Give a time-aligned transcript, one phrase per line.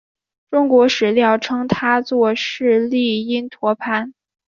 [0.49, 4.15] 中国史料称他作释利因陀盘。